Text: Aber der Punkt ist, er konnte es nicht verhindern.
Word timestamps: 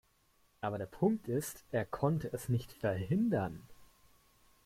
Aber 0.61 0.79
der 0.79 0.87
Punkt 0.87 1.27
ist, 1.27 1.63
er 1.71 1.85
konnte 1.85 2.27
es 2.33 2.49
nicht 2.49 2.73
verhindern. 2.73 3.61